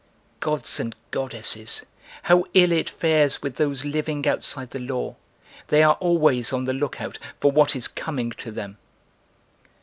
Gods 0.39 0.79
and 0.79 0.95
goddesses, 1.11 1.85
how 2.23 2.45
ill 2.55 2.71
it 2.71 2.89
fares 2.89 3.43
with 3.43 3.57
those 3.57 3.85
living 3.85 4.27
outside 4.27 4.71
the 4.71 4.79
law; 4.79 5.15
they 5.67 5.83
are 5.83 5.93
always 5.99 6.51
on 6.51 6.65
the 6.65 6.73
lookout 6.73 7.19
for 7.39 7.51
what 7.51 7.75
is 7.75 7.87
coming 7.87 8.31
to 8.31 8.49
them!" 8.49 8.79